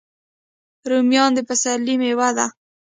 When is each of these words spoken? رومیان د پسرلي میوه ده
رومیان 0.89 1.31
د 1.35 1.39
پسرلي 1.47 1.95
میوه 2.01 2.29
ده 2.37 2.47